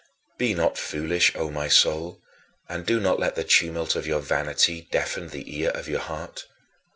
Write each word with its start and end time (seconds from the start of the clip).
Be 0.39 0.55
not 0.55 0.79
foolish, 0.79 1.31
O 1.35 1.51
my 1.51 1.67
soul, 1.67 2.23
and 2.67 2.87
do 2.87 2.99
not 2.99 3.19
let 3.19 3.35
the 3.35 3.43
tumult 3.43 3.95
of 3.95 4.07
your 4.07 4.19
vanity 4.19 4.87
deafen 4.91 5.27
the 5.27 5.55
ear 5.59 5.69
of 5.69 5.87
your 5.87 5.99
heart. 6.01 6.47